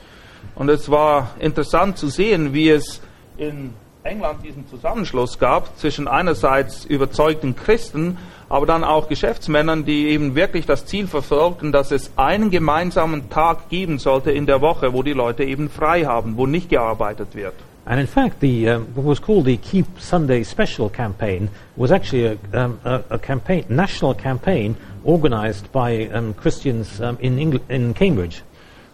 [0.54, 3.00] Und es war interessant zu sehen, wie es
[3.36, 8.16] in England diesen Zusammenschluss gab zwischen einerseits überzeugten Christen,
[8.48, 13.68] aber dann auch Geschäftsmännern, die eben wirklich das Ziel verfolgten, dass es einen gemeinsamen Tag
[13.68, 17.54] geben sollte in der Woche, wo die Leute eben frei haben, wo nicht gearbeitet wird.
[17.86, 22.26] And in fact, the, um, what was called the Keep Sunday Special campaign was actually
[22.26, 28.42] a, um, a, a campaign, national campaign organized by um, Christians in, in Cambridge.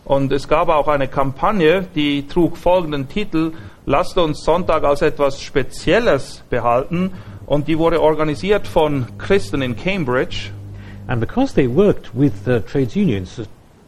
[0.07, 3.53] Und es gab auch eine Kampagne, die trug folgenden Titel,
[3.87, 7.13] Lasst uns Sonntag als etwas Spezielles behalten.
[7.47, 10.51] Und die wurde organisiert von Christen in Cambridge.
[11.09, 13.41] And because they worked with uh, trades unions,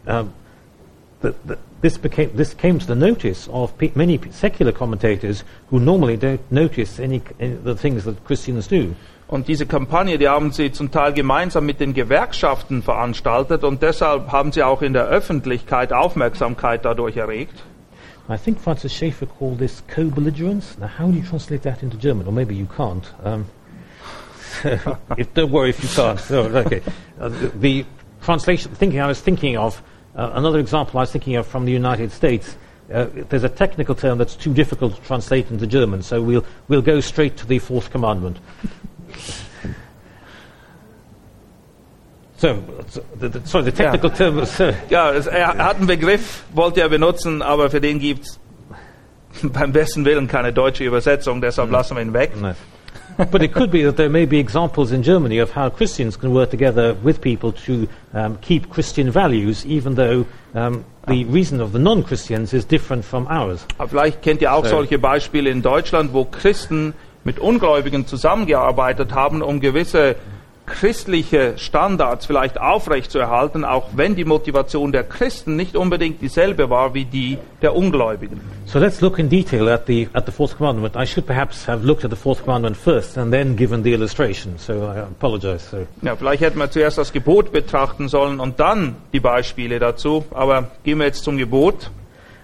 [0.07, 0.25] uh,
[1.21, 6.17] the, the, this, became, this came to the notice of many secular commentators who normally
[6.17, 8.95] don't notice any, any the things that Christians do.
[9.29, 14.33] Und diese Kampagne, die haben sie zum Teil gemeinsam mit den Gewerkschaften veranstaltet und deshalb
[14.33, 17.63] haben sie auch in der Öffentlichkeit Aufmerksamkeit dadurch erregt.
[18.31, 20.79] I think Francis Schaeffer called this co-belligerence.
[20.79, 22.27] Now, how do you translate that into German?
[22.27, 23.05] Or maybe you can't.
[23.25, 23.47] Um,
[25.17, 26.31] if, don't worry if you can't.
[26.31, 26.83] No, okay.
[27.19, 27.87] Uh, the,
[28.23, 29.83] translation, thinking I was thinking of,
[30.15, 32.57] uh, another example I was thinking of from the United States,
[32.93, 36.83] uh, there's a technical term that's too difficult to translate into German, so we'll, we'll
[36.83, 38.39] go straight to the fourth commandment.
[42.37, 44.61] So, so the, the, sorry, the technical term was...
[44.61, 48.39] Uh, Ja, es, er hat einen Begriff, wollte er benutzen, aber für den gibt's
[49.43, 52.41] beim besten Willen keine deutsche Übersetzung, deshalb lassen wir ihn weg.
[52.41, 52.55] No.
[53.33, 56.33] but it could be that there may be examples in Germany of how Christians can
[56.33, 61.73] work together with people to um, keep Christian values, even though um, the reason of
[61.73, 63.67] the non Christians is different from ours.
[63.77, 64.71] Aber vielleicht kennt ihr auch So.
[64.71, 70.17] solche Beispiele in Deutschland, wo Christen mit Ungläubigen zusammengearbeitet haben, um gewisse
[70.69, 77.05] christliche Standards vielleicht aufrechtzuerhalten, auch wenn die Motivation der Christen nicht unbedingt dieselbe war wie
[77.05, 78.41] die der Ungläubigen.
[78.67, 80.95] So let's look in detail at the, at the fourth commandment.
[80.95, 84.55] I should perhaps have looked at the fourth commandment first and then given the illustration,
[84.59, 85.67] so I apologize.
[85.71, 85.87] So.
[86.03, 90.71] Ja, vielleicht hätten wir zuerst das Gebot betrachten sollen und dann die Beispiele dazu, aber
[90.85, 91.91] gehen wir jetzt zum Gebot.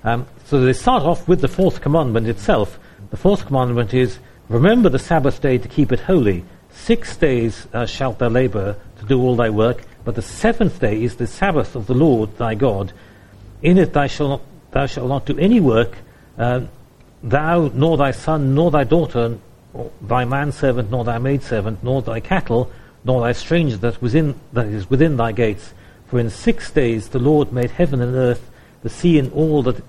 [0.03, 2.79] Um, so they start off with the fourth commandment itself.
[3.11, 6.45] The fourth commandment is Remember the Sabbath day to keep it holy.
[6.71, 11.03] Six days uh, shalt thou labor to do all thy work, but the seventh day
[11.03, 12.93] is the Sabbath of the Lord thy God.
[13.63, 14.41] In it thou shalt not,
[14.73, 15.97] thou shalt not do any work,
[16.37, 16.63] uh,
[17.23, 19.39] thou, nor thy son, nor thy daughter,
[19.73, 22.71] nor thy manservant, nor thy maidservant, nor thy cattle,
[23.03, 25.73] nor thy stranger that, was in, that is within thy gates.
[26.07, 28.51] For in six days the Lord made heaven and earth,
[28.83, 29.83] the sea and all that,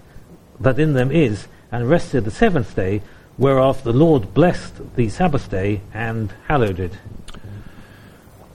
[0.61, 3.01] that in them is, and rested the seventh day,
[3.37, 6.93] whereof the Lord blessed the Sabbath day and hallowed it.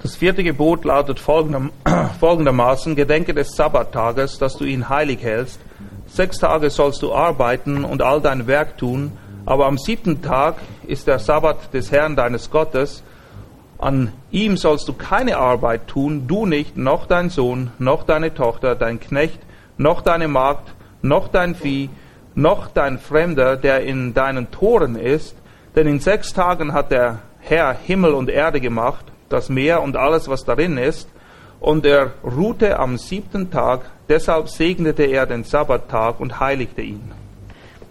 [0.03, 1.21] Das vierte Gebot lautet
[2.21, 5.61] folgendermaßen, Gedenke des Sabbattages, dass du ihn heilig hältst.
[6.07, 9.13] sechs Tage sollst du arbeiten und all dein Werk tun,
[9.47, 13.03] aber am siebten Tag ist der Sabbat des Herrn deines Gottes.
[13.79, 18.75] An ihm sollst du keine Arbeit tun, du nicht, noch dein Sohn, noch deine Tochter,
[18.75, 19.39] dein Knecht,
[19.79, 21.89] noch deine Magd, noch dein Vieh,
[22.41, 25.37] noch dein Fremder, der in deinen Toren ist.
[25.77, 30.29] Denn in sechs Tagen hat der Herr Himmel und Erde gemacht, das Meer und alles,
[30.29, 31.09] was darin ist,
[31.61, 37.13] und er ruhte am siebten Tag, deshalb segnete er den Sabbattag und heiligte ihn.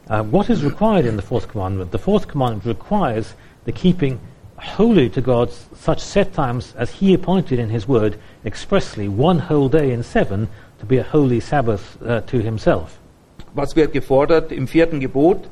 [0.09, 1.91] Uh, what is required in the fourth commandment?
[1.91, 3.35] The fourth commandment requires
[3.65, 4.19] the keeping
[4.57, 9.69] holy to God such set times as He appointed in His word expressly, one whole
[9.69, 12.97] day in seven, to be a holy Sabbath uh, to Himself.
[13.53, 15.49] Was wird gefordert im vierten Gebot?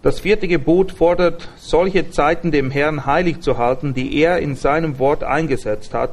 [0.00, 4.98] Das vierte Gebot fordert, solche Zeiten dem Herrn heilig zu halten, die er in seinem
[5.00, 6.10] Wort eingesetzt hat,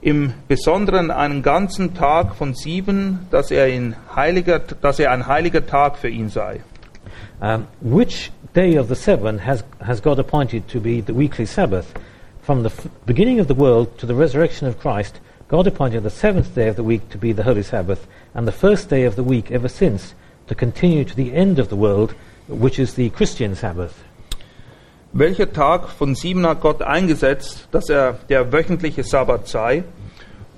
[0.00, 5.66] im Besonderen einen ganzen Tag von sieben, dass er, in heiliger, dass er ein heiliger
[5.66, 6.60] Tag für ihn sei.
[7.40, 11.86] Um, which day of the seven has, has God appointed to be the weekly Sabbath?
[12.42, 12.70] From the
[13.04, 16.76] beginning of the world to the resurrection of Christ, God appointed the seventh day of
[16.76, 19.68] the week to be the holy Sabbath, and the first day of the week ever
[19.68, 20.14] since
[20.48, 22.14] to continue to the end of the world,
[22.48, 23.94] which is the Christian Sabbath.
[25.12, 29.84] Welcher Tag von sieben hat Gott eingesetzt, dass er der wöchentliche Sabbat sei?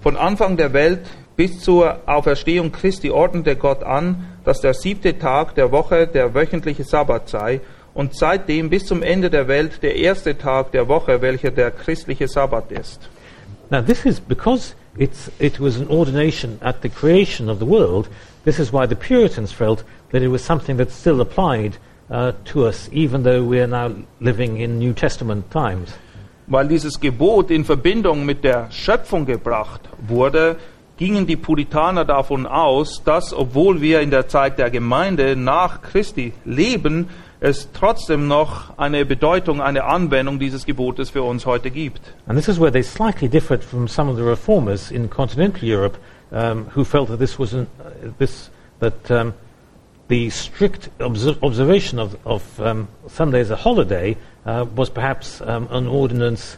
[0.03, 5.55] Von Anfang der Welt bis zur Auferstehung Christi ordnete Gott an, dass der siebte Tag
[5.55, 7.61] der Woche der wöchentliche Sabbat sei
[7.95, 12.29] und seitdem bis zum Ende der Welt der erste Tag der Woche, welcher der christliche
[12.29, 13.09] Sabbat ist.
[13.71, 18.09] Now, this is because it's, it was an ordination at the creation of the world.
[18.45, 21.77] This is why the Puritans felt that it was something that still applied
[22.11, 25.93] uh, to us, even though we are now living in New Testament times.
[26.47, 30.57] Weil dieses Gebot in Verbindung mit der Schöpfung gebracht wurde,
[30.97, 36.33] gingen die Puritaner davon aus, dass, obwohl wir in der Zeit der Gemeinde nach Christi
[36.45, 37.09] leben,
[37.41, 42.01] es trotzdem noch eine Bedeutung, eine Anwendung dieses Gebotes für uns heute gibt.
[42.27, 45.97] And this is where they slightly differed from some of the reformers in continental Europe
[46.33, 49.35] um, who felt that this was an, uh, this, that um,
[50.09, 55.87] the strict obser- observation of, of um, Sunday as a holiday uh, was perhaps an
[55.87, 56.57] ordinance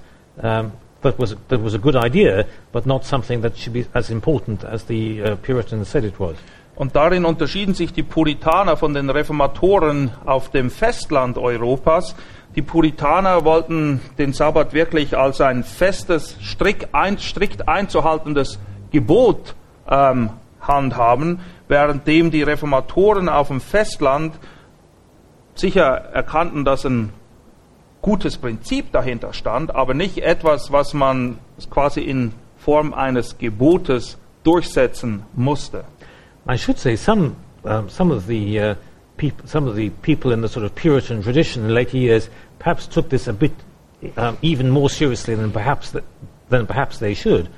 [1.03, 4.65] that, was, that was a good idea, but not something that should be as important
[4.65, 6.37] as the uh, Puritans said it was.
[6.75, 12.15] Und darin unterschieden sich die Puritaner von den Reformatoren auf dem Festland Europas.
[12.57, 18.59] Die Puritaner wollten den Sabbat wirklich als ein festes, strikt, strikt einzuhaltendes
[18.91, 19.55] Gebot
[19.93, 24.35] ähm, handhaben, währenddem die Reformatoren auf dem Festland
[25.55, 27.13] sicher erkannten, dass ein
[28.01, 31.39] gutes Prinzip dahinter stand, aber nicht etwas, was man
[31.71, 35.85] quasi in Form eines Gebotes durchsetzen musste.
[36.49, 38.75] I should say some, um, some of the uh,
[39.17, 42.29] peop- some of the people in the sort of Puritan tradition in later years
[42.59, 43.53] perhaps took this a bit
[44.17, 46.05] um, even more seriously than perhaps th-
[46.51, 47.49] than perhaps they should.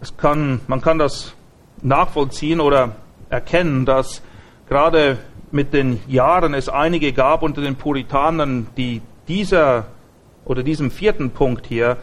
[0.00, 1.34] Es kann, man kann das
[1.82, 2.92] nachvollziehen oder
[3.28, 4.22] erkennen, dass
[4.68, 5.18] gerade
[5.50, 9.86] mit den Jahren es einige gab unter den Puritanern, die dieser
[10.44, 11.96] oder diesem vierten Punkt hier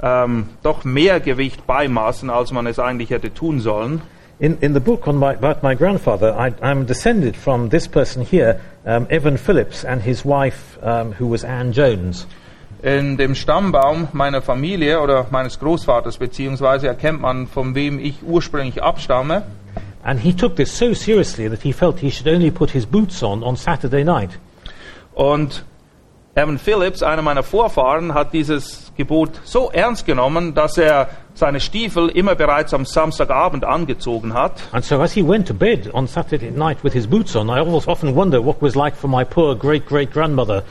[0.00, 4.02] ähm, doch mehr Gewicht beimaßen, als man es eigentlich hätte tun sollen.
[4.40, 8.60] In, in the book my, about my grandfather, I, I'm descended from this person here,
[8.84, 12.26] um, Evan Phillips, and his wife, um, who was Anne Jones.
[12.82, 18.82] In dem Stammbaum meiner Familie oder meines Großvaters beziehungsweise erkennt man, von wem ich ursprünglich
[18.82, 19.42] abstamme.
[20.04, 23.20] And he took this so seriously that he felt he should only put his boots
[23.22, 24.30] on on Saturday night.
[25.12, 25.64] Und
[26.36, 32.08] Evan Phillips, einer meiner Vorfahren, hat dieses Gebot so ernst genommen, dass er seine Stiefel
[32.10, 34.62] immer bereits am Samstagabend angezogen hat.
[34.70, 37.58] And so as he went to bed on Saturday night with his boots on, I
[37.58, 40.62] always often wonder what it was like for my poor great great grandmother.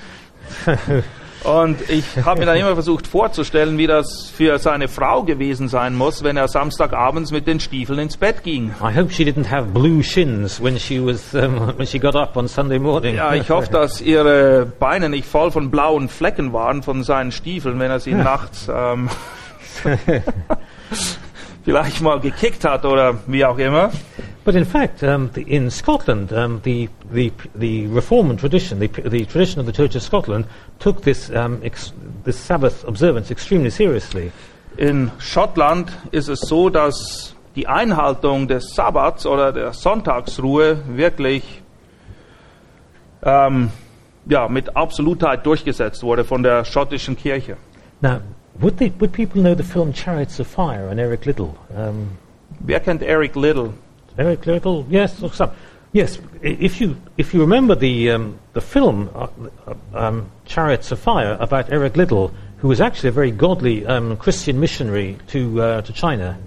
[1.44, 5.96] Und ich habe mir dann immer versucht vorzustellen, wie das für seine Frau gewesen sein
[5.96, 8.74] muss, wenn er Samstagabends mit den Stiefeln ins Bett ging.
[8.82, 12.36] I hope she didn't have blue shins when she was um, when she got up
[12.36, 13.16] on Sunday morning.
[13.16, 17.80] Ja, ich hoffe, dass ihre Beine nicht voll von blauen Flecken waren von seinen Stiefeln,
[17.80, 19.10] wenn er sie nachts ähm,
[21.64, 23.92] vielleicht mal gekickt hat oder wie auch immer.
[24.48, 29.26] But in fact, um, the, in Scotland, um, the, the, the Reformed tradition, the, the
[29.26, 30.46] tradition of the Church of Scotland,
[30.80, 31.92] took this, um, ex,
[32.24, 34.32] this Sabbath observance extremely seriously.
[34.78, 41.62] In Schottland ist es so, dass die Einhaltung des Sabbats oder der Sonntagsruhe wirklich
[43.24, 43.70] ähm,
[44.28, 47.58] ja, mit Absolutheit durchgesetzt wurde von der schottischen Kirche.
[48.00, 48.22] Now,
[48.62, 51.54] would, they, would people know the film Chariots of Fire and Eric Liddell?
[51.76, 52.12] Um,
[52.62, 53.74] Wer kennt Eric Little?
[54.18, 55.52] Eric Liddell, yes, or some.
[55.94, 59.28] Yes, if you if you remember the um, the film uh,
[59.68, 64.18] uh, um, Chariots of Fire about Eric Liddell, who was actually a very godly um,
[64.18, 66.38] Christian missionary to uh, to China.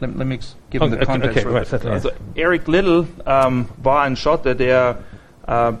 [0.00, 0.38] Let, let me
[0.70, 1.38] give him the okay, context.
[1.38, 4.98] okay, right, certainly, also, Eric Little ähm, war ein Schotte, der,
[5.46, 5.72] äh,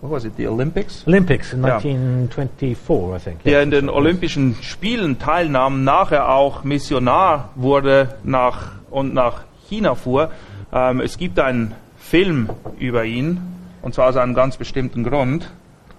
[0.00, 1.04] what was it, the Olympics?
[1.08, 1.76] Olympics in Ja.
[1.78, 3.42] 1924, I think.
[3.42, 10.30] Der in den Olympischen Spielen teilnahm, nachher auch Missionar wurde nach, und nach China fuhr.
[10.72, 13.40] Ähm, es gibt einen Film über ihn,
[13.82, 15.50] und zwar aus einem ganz bestimmten Grund.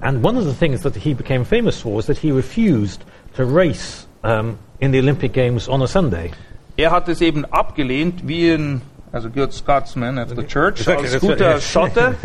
[0.01, 3.01] And one of the things that he became famous for was that he refused
[3.36, 6.32] to race um, in the Olympic Games on a Sunday.
[6.76, 11.20] Er hat es eben abgelehnt, wie ein also good Scotsman of the Church, Exactly, als
[11.20, 11.72] guter right, yes.
[11.72, 12.15] Schotte,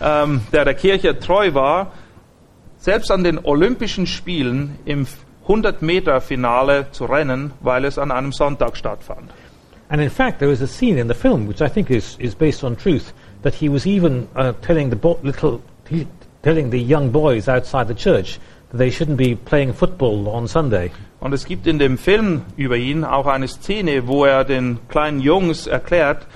[0.00, 1.92] ähm, der der Kirche treu war,
[2.78, 5.06] selbst an den Olympischen Spielen im
[5.46, 9.30] 100-Meter-Finale zu rennen, weil es an einem Sonntag stattfand.
[9.90, 12.34] And in fact, there was a scene in the film which I think is, is
[12.34, 13.12] based on truth
[13.42, 16.06] that he was even uh, telling the bo- little he,
[16.42, 18.38] telling the young boys outside the church
[18.70, 20.90] that they shouldn't be playing football on Sunday.
[21.20, 25.20] Und es gibt in dem Film über ihn auch eine Szene, wo er den kleinen
[25.20, 26.26] Jungs erklärt,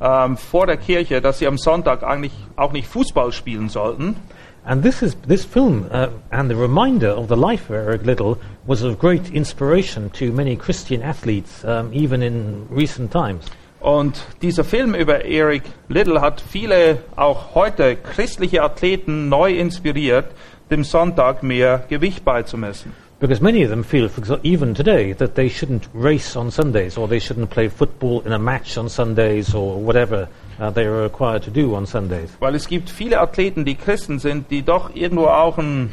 [0.00, 4.16] ähm, vor der Kirche, dass sie am Sonntag eigentlich auch nicht Fußball spielen sollten.
[4.64, 8.38] And this is this film uh, and the reminder of the life of Eric Liddell
[8.64, 13.46] was of great inspiration to many Christian athletes, um, even in recent times.
[13.80, 20.26] Und dieser Film über Eric Little hat viele auch heute christliche Athleten neu inspiriert,
[20.70, 22.92] dem Sonntag mehr Gewicht beizumessen.
[23.18, 26.96] Because many of them feel, for example, even today, that they shouldn't race on Sundays
[26.96, 31.42] or they shouldn't play football in a match on Sundays or whatever they are required
[31.44, 32.30] to do on Sundays.
[32.40, 35.92] Weil es gibt viele Athleten, die Christen sind, die doch irgendwo auch ein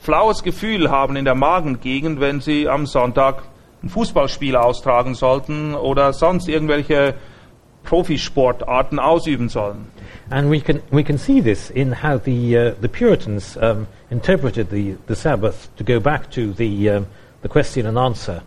[0.00, 3.42] flaues Gefühl haben in der Magengegend, wenn sie am Sonntag
[3.82, 7.14] ein Fußballspiel austragen sollten oder sonst irgendwelche
[7.84, 9.86] Profisportarten ausüben sollen.
[10.30, 14.70] And we can, we can see this in how the, uh, the Puritans um, interpreted
[14.70, 17.06] the, the Sabbath to go back to the, um,
[17.42, 18.42] the question and answer.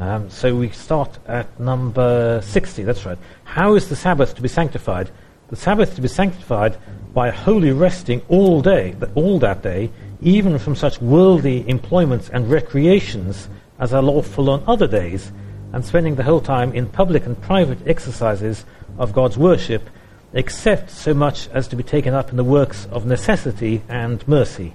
[0.00, 3.18] Um, so we start at number 60, that's right.
[3.42, 5.10] How is the Sabbath to be sanctified?
[5.48, 6.76] The Sabbath to be sanctified
[7.12, 9.90] by holy resting all day, all that day,
[10.22, 13.48] even from such worldly employments and recreations
[13.80, 15.32] as are lawful on other days,
[15.72, 18.64] and spending the whole time in public and private exercises
[18.98, 19.90] of God's worship,
[20.32, 24.74] except so much as to be taken up in the works of necessity and mercy.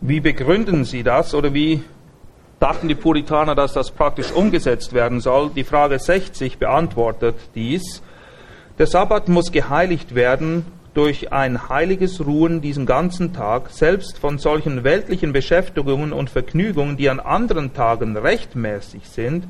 [0.00, 1.82] Wie begründen Sie das oder wie
[2.62, 5.50] dachten die Puritaner, dass das praktisch umgesetzt werden soll?
[5.50, 8.02] Die Frage 60 beantwortet dies.
[8.78, 14.84] Der Sabbat muss geheiligt werden durch ein heiliges Ruhen diesen ganzen Tag, selbst von solchen
[14.84, 19.48] weltlichen Beschäftigungen und Vergnügungen, die an anderen Tagen rechtmäßig sind,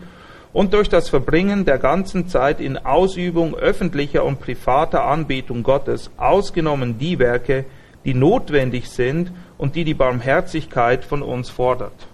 [0.54, 6.98] und durch das Verbringen der ganzen Zeit in Ausübung öffentlicher und privater Anbetung Gottes, ausgenommen
[6.98, 7.64] die Werke,
[8.04, 12.06] die notwendig sind und die die Barmherzigkeit von uns fordert.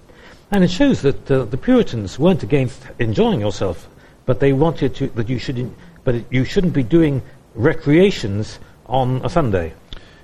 [0.51, 3.89] And it shows that uh, the Puritans weren't against enjoying yourself,
[4.25, 5.71] but they wanted to, that you should,
[6.05, 7.23] but you shouldn't be doing
[7.55, 9.73] recreations on a Sunday.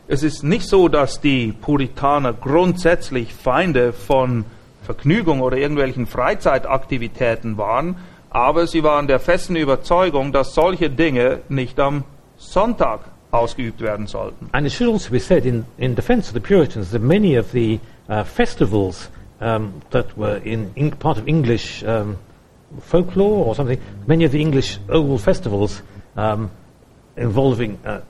[0.09, 4.45] Es ist nicht so, dass die Puritaner grundsätzlich Feinde von
[4.83, 7.97] Vergnügung oder irgendwelchen Freizeitaktivitäten waren,
[8.31, 12.05] aber sie waren der festen Überzeugung, dass solche Dinge nicht am
[12.37, 13.01] Sonntag
[13.31, 14.49] ausgeübt werden sollten.
[14.53, 17.53] And it should also be said in, in defense of the Puritans that many of
[17.53, 19.11] the uh, festivals
[19.45, 22.19] um, that were in, in part of English um,
[22.81, 25.83] folklore or something, many of the English old festivals
[26.17, 26.51] um,
[27.17, 28.01] involving, uh,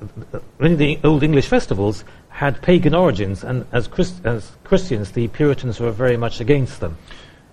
[0.59, 5.29] many of the old English festivals had pagan origins, and as, Christ, as Christians, the
[5.29, 6.97] Puritans were very much against them.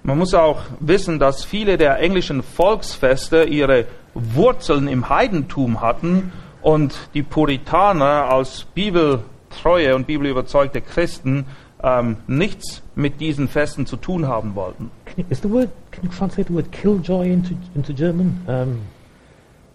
[0.04, 6.96] Man muss auch wissen, dass viele der englischen Volksfeste ihre Wurzeln im Heidentum hatten und
[7.14, 11.46] die Puritaner als bibeltreue und bibelüberzeugte Christen
[11.84, 14.92] ähm, nichts mit diesen Festen zu tun haben wollten.
[15.06, 15.70] Can you, is the word?
[15.92, 18.42] Can you translate the word killjoy into into German?
[18.48, 18.82] Um,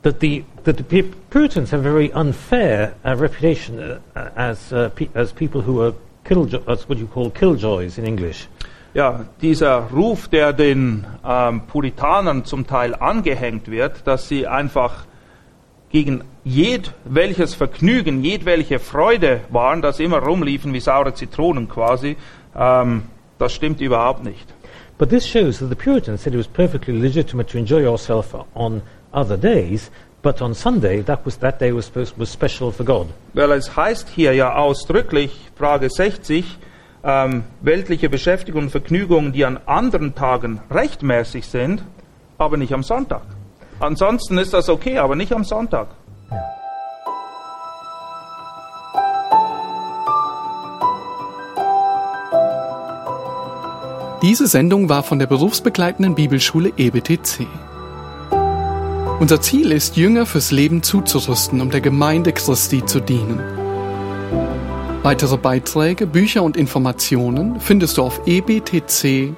[0.02, 4.72] that the that the Pu- Puritans have a very unfair uh, reputation uh, uh, as
[4.72, 5.92] uh, pe- as people who are
[6.24, 8.48] killjo- as what you call killjoys in English.
[8.94, 15.04] Ja, dieser Ruf, der den ähm, Puritanern zum Teil angehängt wird, dass sie einfach
[15.90, 22.16] gegen jedwelches Vergnügen, jedwelche Freude waren, dass sie immer rumliefen wie saure Zitronen quasi,
[22.56, 23.02] ähm,
[23.38, 24.46] das stimmt überhaupt nicht.
[24.98, 28.80] But this shows that the Puritans said it was perfectly legitimate to enjoy yourself on
[29.12, 29.90] other days,
[30.22, 33.08] but on Sunday that was that day was was special for God.
[33.34, 36.58] Weil es heißt hier ja ausdrücklich, Frage 60,
[37.04, 41.82] ähm, weltliche Beschäftigung und Vergnügungen, die an anderen Tagen rechtmäßig sind,
[42.38, 43.22] aber nicht am Sonntag.
[43.78, 45.88] Ansonsten ist das okay, aber nicht am Sonntag.
[54.22, 57.46] Diese Sendung war von der berufsbegleitenden Bibelschule EBTC.
[59.20, 63.40] Unser Ziel ist, Jünger fürs Leben zuzurüsten, um der Gemeinde Christi zu dienen.
[65.02, 69.34] Weitere Beiträge, Bücher und Informationen findest du auf ebtc.org.